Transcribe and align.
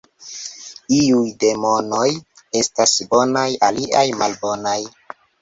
Iuj 0.99 1.27
demonoj 1.43 2.07
estas 2.63 2.95
bonaj, 3.13 3.45
aliaj 3.69 4.05
malbonaj. 4.25 4.77